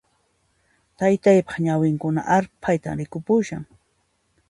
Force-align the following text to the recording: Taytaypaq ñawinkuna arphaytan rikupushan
Taytaypaq 0.97 1.57
ñawinkuna 1.65 2.21
arphaytan 2.37 2.97
rikupushan 2.99 3.63